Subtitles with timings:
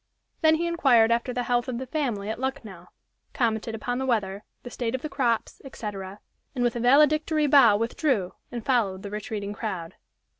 [0.41, 2.87] Then he inquired after the health of the family at Luckenough,
[3.35, 6.19] commented upon the weather, the state of the crops, etc.,
[6.55, 9.93] and with a valedictory bow withdrew, and followed the retreating crowd.